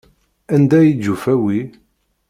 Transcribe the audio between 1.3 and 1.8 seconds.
wi?